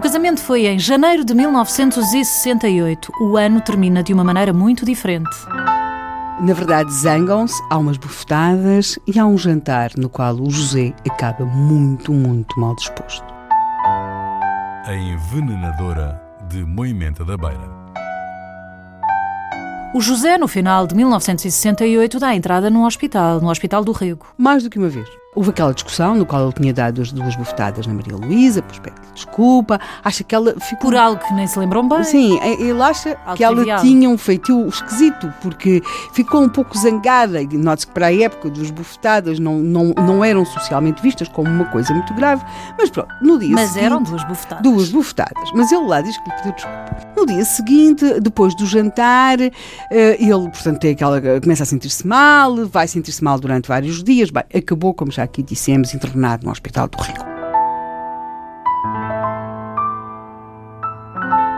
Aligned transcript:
casamento 0.00 0.40
foi 0.40 0.66
em 0.66 0.78
janeiro 0.78 1.24
de 1.24 1.32
1968. 1.34 3.12
O 3.20 3.36
ano 3.36 3.60
termina 3.60 4.02
de 4.02 4.12
uma 4.12 4.24
maneira 4.24 4.52
muito 4.52 4.84
diferente. 4.84 5.30
Na 6.40 6.52
verdade, 6.52 6.92
zangam-se, 6.92 7.54
há 7.70 7.78
umas 7.78 7.96
bufetadas 7.96 8.98
e 9.06 9.18
há 9.18 9.24
um 9.24 9.38
jantar 9.38 9.92
no 9.96 10.10
qual 10.10 10.34
o 10.34 10.50
José 10.50 10.92
acaba 11.08 11.46
muito, 11.46 12.12
muito 12.12 12.60
mal 12.60 12.74
disposto. 12.76 13.24
A 14.84 14.94
envenenadora 14.94 16.20
de 16.48 16.64
Moimenta 16.64 17.24
da 17.24 17.36
Beira. 17.36 17.76
O 19.94 20.00
José, 20.00 20.36
no 20.36 20.46
final 20.46 20.86
de 20.86 20.94
1968, 20.94 22.18
dá 22.18 22.34
entrada 22.34 22.68
num 22.68 22.84
hospital, 22.84 23.40
no 23.40 23.48
Hospital 23.48 23.82
do 23.82 23.92
Rego. 23.92 24.26
Mais 24.36 24.62
do 24.62 24.68
que 24.68 24.78
uma 24.78 24.90
vez. 24.90 25.08
Houve 25.36 25.50
aquela 25.50 25.74
discussão 25.74 26.14
no 26.14 26.24
qual 26.24 26.44
ele 26.44 26.52
tinha 26.54 26.72
dado 26.72 27.02
as 27.02 27.12
duas 27.12 27.36
bufetadas 27.36 27.86
na 27.86 27.92
Maria 27.92 28.16
Luísa, 28.16 28.62
depois 28.62 28.78
pede 28.78 28.96
desculpa, 29.14 29.80
acha 30.04 30.24
que 30.24 30.34
ela 30.34 30.54
ficou... 30.60 30.90
Por 30.90 30.96
algo 30.96 31.20
que 31.22 31.32
nem 31.34 31.46
se 31.46 31.58
lembram 31.58 31.88
bem. 31.88 32.04
Sim, 32.04 32.38
ele 32.40 32.80
acha 32.82 33.18
Algo 33.24 33.36
que 33.36 33.44
ela 33.44 33.56
trivial. 33.56 33.80
tinha 33.80 34.08
um 34.08 34.16
feitio 34.16 34.66
esquisito, 34.66 35.32
porque 35.42 35.82
ficou 36.12 36.42
um 36.42 36.48
pouco 36.48 36.76
zangada, 36.78 37.42
e 37.42 37.46
note-se 37.46 37.86
que 37.86 37.92
para 37.92 38.06
a 38.06 38.14
época 38.14 38.48
duas 38.48 38.70
bufetadas 38.70 39.38
não, 39.38 39.58
não, 39.58 39.94
não 39.96 40.24
eram 40.24 40.44
socialmente 40.44 41.02
vistas 41.02 41.28
como 41.28 41.48
uma 41.50 41.64
coisa 41.66 41.92
muito 41.92 42.14
grave, 42.14 42.42
mas 42.78 42.90
pronto, 42.90 43.08
no 43.22 43.38
dia 43.38 43.54
Mas 43.54 43.70
seguinte... 43.70 43.84
eram 43.84 44.02
duas 44.02 44.24
bufetadas. 44.24 44.62
Duas 44.62 44.88
bufetadas, 44.90 45.50
mas 45.54 45.70
ele 45.72 45.86
lá 45.86 46.00
diz 46.00 46.16
que 46.16 46.30
lhe 46.30 46.36
pediu 46.36 46.52
desculpa. 46.52 46.96
No 47.16 47.26
dia 47.26 47.44
seguinte, 47.44 48.20
depois 48.20 48.54
do 48.54 48.66
jantar, 48.66 49.40
eh, 49.40 49.52
ele, 49.90 50.50
portanto, 50.50 50.78
tem 50.78 50.92
aquela, 50.92 51.20
começa 51.40 51.62
a 51.62 51.66
sentir-se 51.66 52.06
mal, 52.06 52.66
vai 52.66 52.86
sentir-se 52.86 53.22
mal 53.22 53.38
durante 53.38 53.68
vários 53.68 54.02
dias. 54.02 54.30
Bem, 54.30 54.44
acabou, 54.54 54.92
como 54.92 55.10
já 55.10 55.25
aqui 55.26 55.42
dissemos, 55.42 55.92
internado 55.94 56.44
no 56.46 56.50
Hospital 56.50 56.88
do 56.88 56.96
Rio. 57.02 57.26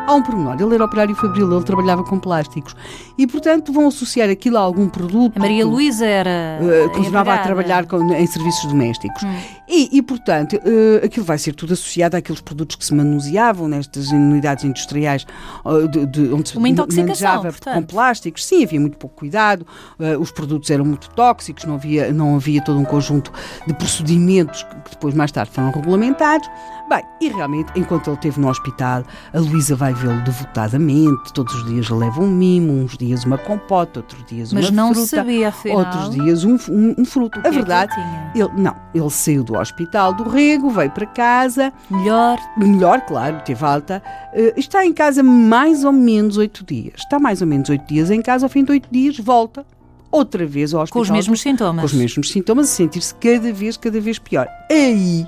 Há 0.06 0.14
um 0.14 0.22
pormenor, 0.22 0.56
ele 0.58 0.74
era 0.74 0.84
operário 0.86 1.14
fabril, 1.14 1.52
ele 1.55 1.62
trabalhava 1.64 2.02
com 2.02 2.19
plásticos 2.19 2.74
e, 3.19 3.27
portanto, 3.27 3.70
vão 3.74 3.89
associar 3.89 4.30
aquilo 4.30 4.56
a 4.56 4.61
algum 4.61 4.89
produto. 4.89 5.36
A 5.36 5.41
Maria 5.41 5.66
Luísa 5.66 6.06
era. 6.06 6.58
Uh, 6.62 6.89
continuava 6.91 7.34
a 7.34 7.39
trabalhar 7.39 7.84
com- 7.84 8.14
em 8.14 8.27
serviços 8.27 8.64
domésticos. 8.64 9.22
Hum. 9.22 9.36
E, 9.79 9.98
e, 9.98 10.03
portanto, 10.03 10.57
uh, 10.57 11.05
aquilo 11.05 11.25
vai 11.25 11.39
ser 11.39 11.55
tudo 11.55 11.73
associado 11.73 12.17
àqueles 12.17 12.41
produtos 12.41 12.75
que 12.75 12.84
se 12.84 12.93
manuseavam 12.93 13.69
nestas 13.69 14.09
unidades 14.11 14.65
industriais 14.65 15.25
uh, 15.65 15.87
de, 15.87 16.05
de- 16.05 16.33
onde 16.35 16.48
se 16.48 16.57
Uma 16.57 16.69
intoxicação, 16.69 17.07
manejava 17.07 17.43
portanto. 17.53 17.75
com 17.77 17.83
plásticos. 17.85 18.45
Sim, 18.45 18.65
havia 18.65 18.81
muito 18.81 18.98
pouco 18.98 19.15
cuidado, 19.15 19.65
uh, 20.01 20.19
os 20.20 20.33
produtos 20.33 20.69
eram 20.70 20.85
muito 20.85 21.09
tóxicos, 21.11 21.65
não 21.65 21.75
havia, 21.77 22.12
não 22.12 22.35
havia 22.35 22.61
todo 22.61 22.77
um 22.81 22.85
conjunto 22.85 23.33
de 23.69 23.75
procedimentos 23.75 24.67
que, 24.89 24.94
depois, 24.97 25.14
mais 25.14 25.31
tarde, 25.33 25.50
foram 25.53 25.70
regulamentados. 25.70 26.48
Bem, 26.89 27.03
e 27.20 27.28
realmente, 27.28 27.70
enquanto 27.77 28.06
ele 28.08 28.17
esteve 28.17 28.41
no 28.41 28.48
hospital, 28.48 29.03
a 29.34 29.39
Luísa 29.39 29.77
vai 29.77 29.92
vê-lo 29.92 30.20
devotadamente, 30.25 31.33
todos 31.34 31.55
os 31.55 31.67
dias 31.67 31.89
leva 31.91 32.20
um 32.20 32.27
mimo, 32.28 32.72
uns 32.72 32.97
dias 32.97 33.25
uma 33.25 33.36
compota, 33.36 34.00
outros 34.00 34.25
dias 34.25 34.53
Mas 34.53 34.70
uma 34.70 34.72
não 34.83 34.95
fruta, 34.95 35.08
sabia, 35.17 35.53
outros 35.70 36.11
dias 36.11 36.45
um, 36.45 36.56
um- 36.70 36.95
um 36.98 37.05
fruto. 37.05 37.39
A 37.39 37.42
é 37.42 37.45
que 37.45 37.50
verdade, 37.50 37.92
ele 37.92 38.03
tinha? 38.03 38.33
ele, 38.47 38.62
não, 38.62 38.75
ele 38.95 39.11
saiu 39.11 39.45
do 39.45 39.55
hospital 39.58 40.14
do 40.14 40.29
Rego, 40.29 40.70
veio 40.70 40.90
para 40.90 41.07
casa, 41.07 41.73
Melhor. 41.90 42.39
melhor, 42.57 43.01
claro, 43.02 43.40
teve 43.45 43.63
alta, 43.64 44.02
eh, 44.33 44.55
está 44.57 44.84
em 44.86 44.92
casa 44.92 45.23
mais 45.23 45.84
ou 45.84 45.92
menos 45.92 46.36
oito 46.39 46.64
dias. 46.64 46.95
Está 46.96 47.18
mais 47.18 47.40
ou 47.42 47.46
menos 47.46 47.68
oito 47.68 47.86
dias 47.86 48.11
em 48.11 48.23
casa, 48.23 48.46
ao 48.46 48.51
fim 48.51 48.64
de 48.64 48.73
oito 48.73 48.89
dias 48.90 49.18
volta 49.18 49.64
outra 50.11 50.46
vez 50.46 50.73
ao 50.74 50.79
Com 50.80 50.83
hospital. 50.85 51.02
os 51.02 51.11
mesmos 51.11 51.41
sintomas. 51.41 51.80
Com 51.83 51.86
os 51.86 51.92
mesmos 51.92 52.30
sintomas, 52.30 52.67
a 52.67 52.69
sentir-se 52.73 53.14
cada 53.14 53.52
vez, 53.52 53.77
cada 53.77 54.01
vez 54.01 54.19
pior. 54.19 54.48
Aí 54.70 55.27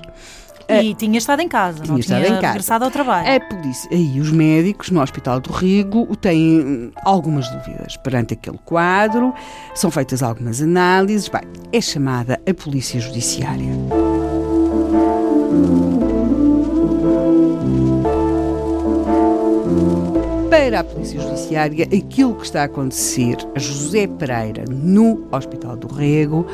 E 0.69 0.93
tinha 0.95 1.17
estado 1.17 1.41
em 1.41 1.49
casa, 1.49 1.79
não 1.79 1.85
Tinha 1.85 1.99
estado 1.99 2.23
tinha 2.23 2.27
em 2.29 2.35
casa. 2.35 2.47
regressado 2.47 2.85
ao 2.85 2.91
trabalho. 2.91 3.27
Por 3.49 3.65
isso. 3.65 3.87
Aí 3.91 4.19
os 4.21 4.31
médicos 4.31 4.89
no 4.89 5.01
Hospital 5.01 5.39
do 5.41 5.51
Rigo 5.51 6.15
têm 6.15 6.59
hum, 6.61 6.91
algumas 7.03 7.49
dúvidas 7.49 7.97
perante 7.97 8.33
aquele 8.35 8.57
quadro, 8.63 9.33
são 9.75 9.91
feitas 9.91 10.23
algumas 10.23 10.61
análises. 10.61 11.27
Bem, 11.27 11.41
é 11.73 11.81
chamada 11.81 12.39
a 12.49 12.53
Polícia 12.53 12.99
Judiciária. 13.01 13.67
Para 20.61 20.81
a 20.81 20.83
Polícia 20.83 21.19
Judiciária, 21.19 21.85
aquilo 21.85 22.35
que 22.35 22.45
está 22.45 22.61
a 22.61 22.65
acontecer 22.65 23.35
a 23.55 23.59
José 23.59 24.05
Pereira 24.05 24.63
no 24.69 25.25
Hospital 25.31 25.75
do 25.75 25.87
Rego 25.87 26.45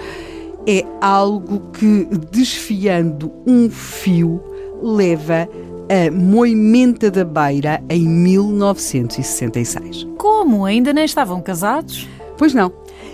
é 0.66 0.85
algo 1.01 1.59
que, 1.73 2.07
desfiando 2.31 3.29
um 3.45 3.69
fio, 3.69 4.41
leva 4.81 5.50
a 5.90 6.09
Moimenta 6.09 7.12
da 7.12 7.25
Beira 7.25 7.84
em 7.90 8.07
1966. 8.07 10.07
Como? 10.18 10.63
Ainda 10.63 10.94
nem 10.94 11.03
estavam 11.03 11.41
casados? 11.41 12.07
Pois 12.38 12.53
não. 12.53 12.72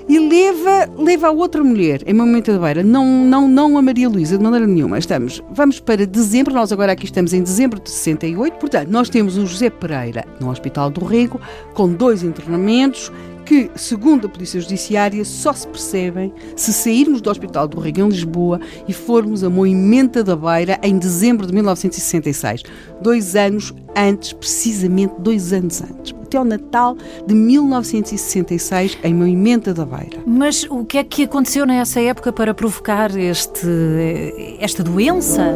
E 0.08 0.20
leva, 0.20 0.90
leva 0.98 1.28
a 1.28 1.32
outra 1.32 1.64
mulher 1.64 2.02
em 2.06 2.14
Beira, 2.14 2.84
não, 2.84 3.06
não, 3.06 3.48
não 3.48 3.78
a 3.78 3.82
Maria 3.82 4.10
Luísa, 4.10 4.38
de 4.38 4.44
maneira 4.44 4.68
nenhuma. 4.68 4.98
Estamos, 4.98 5.42
vamos 5.52 5.80
para 5.80 6.06
dezembro, 6.06 6.54
nós 6.54 6.72
agora 6.72 6.92
aqui 6.92 7.06
estamos 7.06 7.34
em 7.34 7.42
dezembro 7.42 7.80
de 7.80 7.90
68, 7.90 8.58
portanto, 8.58 8.90
nós 8.90 9.10
temos 9.10 9.38
o 9.38 9.46
José 9.46 9.70
Pereira 9.70 10.26
no 10.40 10.50
Hospital 10.50 10.90
do 10.90 11.06
Rego, 11.06 11.40
com 11.74 11.92
dois 11.92 12.24
internamentos 12.24 13.12
que, 13.54 13.70
segundo 13.76 14.26
a 14.26 14.30
Polícia 14.30 14.60
Judiciária, 14.60 15.24
só 15.24 15.54
se 15.54 15.68
percebem 15.68 16.34
se 16.56 16.74
sairmos 16.74 17.22
do 17.22 17.30
Hospital 17.30 17.68
do 17.68 17.80
Rego 17.80 18.00
em 18.02 18.10
Lisboa 18.10 18.60
e 18.88 18.94
formos 18.94 19.44
a 19.44 19.50
Moimenta 19.50 20.24
da 20.24 20.36
Beira 20.36 20.80
em 20.82 20.98
dezembro 20.98 21.46
de 21.46 21.54
1966. 21.54 22.64
Dois 23.00 23.36
anos 23.36 23.72
antes, 23.96 24.34
precisamente 24.34 25.14
dois 25.20 25.54
anos 25.54 25.84
antes. 25.84 26.16
Até 26.24 26.36
ao 26.36 26.44
Natal 26.44 26.98
de 27.28 27.36
1966, 27.36 28.98
em 29.04 29.14
Moimenta 29.14 29.72
da 29.72 29.86
Beira. 29.86 30.18
Mas 30.26 30.64
o 30.68 30.84
que 30.84 30.98
é 30.98 31.04
que 31.04 31.26
aconteceu 31.26 31.64
nessa 31.68 32.02
época 32.02 32.34
para 32.34 32.56
provocar 32.56 33.16
este, 33.16 33.68
esta 34.60 34.84
doença? 34.84 35.56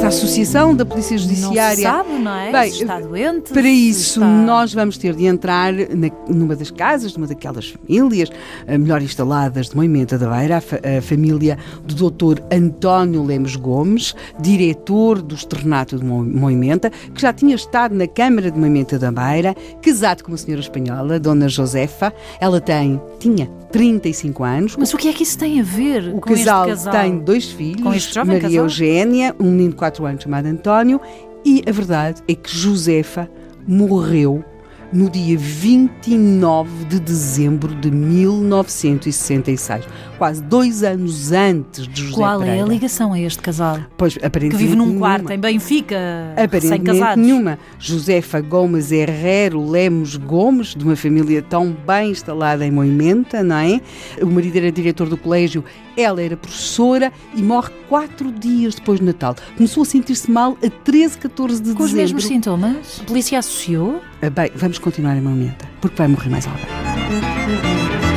Esta 0.00 0.08
associação 0.08 0.74
da 0.74 0.86
Polícia 0.86 1.18
Judiciária. 1.18 1.92
Não 1.92 1.98
sabe, 1.98 2.10
não 2.22 2.34
é? 2.34 2.50
Bem, 2.50 2.70
está 2.70 2.98
doente. 3.00 3.52
Para 3.52 3.68
isso, 3.68 4.18
está- 4.20 4.26
nós 4.26 4.72
vamos 4.72 4.96
ter 4.96 5.14
de 5.14 5.26
entrar 5.26 5.74
na- 5.74 6.10
numa 6.26 6.56
das 6.56 6.70
casas, 6.70 7.14
numa 7.14 7.26
daquelas 7.26 7.68
famílias 7.68 8.30
eh, 8.66 8.78
melhor 8.78 9.02
instaladas 9.02 9.68
de 9.68 9.76
Moimenta 9.76 10.16
da 10.16 10.26
Beira, 10.34 10.56
a, 10.56 10.60
fa- 10.62 10.80
a 10.98 11.02
família 11.02 11.58
do 11.84 12.10
Dr. 12.10 12.40
António 12.50 13.22
Lemos 13.22 13.56
Gomes, 13.56 14.14
diretor 14.40 15.20
do 15.20 15.34
Externato 15.34 15.98
de 15.98 16.04
Mo- 16.04 16.24
Moimenta, 16.24 16.88
que 16.88 17.20
já 17.20 17.30
tinha 17.30 17.54
estado 17.54 17.94
na 17.94 18.06
Câmara 18.06 18.50
de 18.50 18.58
Moimenta 18.58 18.98
da 18.98 19.12
Beira, 19.12 19.54
casado 19.82 20.22
com 20.24 20.32
uma 20.32 20.38
senhora 20.38 20.62
espanhola, 20.62 21.20
Dona 21.20 21.46
Josefa. 21.46 22.10
Ela 22.40 22.58
tem, 22.58 22.98
tinha 23.18 23.46
35 23.70 24.42
anos. 24.44 24.76
Mas 24.78 24.94
o 24.94 24.96
que 24.96 25.08
é 25.08 25.12
que 25.12 25.22
isso 25.24 25.38
tem 25.38 25.60
a 25.60 25.62
ver 25.62 26.08
O 26.08 26.20
com 26.20 26.34
casal, 26.34 26.68
este 26.70 26.84
casal? 26.86 27.02
tem 27.02 27.18
dois 27.18 27.44
filhos, 27.50 28.14
Maria 28.16 28.40
casal? 28.40 28.52
Eugénia, 28.64 29.36
um 29.38 29.50
menino 29.50 29.70
de 29.70 29.76
4 29.90 30.06
anos 30.06 30.22
chamado 30.22 30.46
António, 30.46 31.00
e 31.44 31.62
a 31.68 31.72
verdade 31.72 32.22
é 32.28 32.34
que 32.34 32.50
Josefa 32.50 33.28
morreu 33.66 34.44
no 34.92 35.08
dia 35.08 35.38
29 35.38 36.84
de 36.86 36.98
dezembro 36.98 37.72
de 37.76 37.90
1966, 37.92 39.84
quase 40.18 40.42
dois 40.42 40.82
anos 40.82 41.30
antes 41.30 41.86
de 41.86 42.02
José 42.02 42.14
Qual 42.16 42.42
é 42.42 42.44
Pereira. 42.46 42.64
a 42.64 42.68
ligação 42.68 43.12
a 43.12 43.20
este 43.20 43.38
casal? 43.40 43.78
Pois, 43.96 44.16
Que 44.16 44.26
aparentemente 44.26 44.64
vive 44.64 44.76
num 44.76 44.86
nenhuma. 44.86 45.00
quarto 45.06 45.30
em 45.32 45.38
Benfica, 45.38 45.96
Aparentemente 46.32 46.62
recém-casados. 46.90 47.24
nenhuma. 47.24 47.58
Josefa 47.78 48.40
Gomes 48.40 48.90
Herrero 48.90 49.64
Lemos 49.70 50.16
Gomes, 50.16 50.74
de 50.74 50.82
uma 50.84 50.96
família 50.96 51.40
tão 51.40 51.70
bem 51.86 52.10
instalada 52.10 52.66
em 52.66 52.70
Moimenta, 52.72 53.44
não 53.44 53.56
é? 53.56 53.80
O 54.20 54.26
marido 54.26 54.56
era 54.56 54.72
diretor 54.72 55.08
do 55.08 55.16
colégio, 55.16 55.64
ela 55.96 56.20
era 56.20 56.36
professora 56.36 57.12
e 57.34 57.40
morre 57.42 57.70
quatro 57.88 58.32
dias 58.32 58.74
depois 58.74 58.98
de 58.98 59.06
Natal. 59.06 59.36
Começou 59.56 59.84
a 59.84 59.86
sentir-se 59.86 60.28
mal 60.28 60.58
a 60.64 60.68
13, 60.68 61.16
14 61.18 61.60
de 61.62 61.74
Com 61.74 61.84
os 61.84 61.90
dezembro. 61.92 61.96
mesmos 61.96 62.24
sintomas? 62.24 63.00
A 63.00 63.04
polícia 63.04 63.38
associou? 63.38 64.00
Ah, 64.22 64.30
Bem, 64.30 64.50
vamos 64.54 64.78
continuar 64.78 65.16
em 65.16 65.20
Moimenta, 65.20 65.66
porque 65.80 65.96
vai 65.96 66.08
morrer 66.08 66.28
mais 66.30 66.46
alguém. 66.46 68.09